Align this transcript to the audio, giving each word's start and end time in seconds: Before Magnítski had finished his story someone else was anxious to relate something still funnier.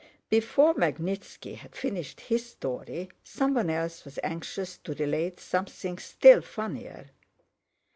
Before 0.31 0.73
Magnítski 0.73 1.57
had 1.57 1.75
finished 1.75 2.21
his 2.21 2.43
story 2.49 3.11
someone 3.23 3.69
else 3.69 4.03
was 4.03 4.17
anxious 4.23 4.79
to 4.79 4.95
relate 4.95 5.39
something 5.39 5.99
still 5.99 6.41
funnier. 6.41 7.11